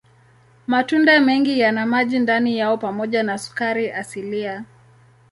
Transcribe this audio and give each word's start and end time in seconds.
Matunda 0.67 1.19
mengi 1.19 1.59
yana 1.59 1.85
maji 1.85 2.19
ndani 2.19 2.57
yao 2.57 2.77
pamoja 2.77 3.23
na 3.23 3.37
sukari 3.37 3.91
asilia. 3.91 4.65